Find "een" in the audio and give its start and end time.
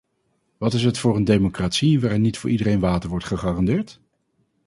1.15-1.23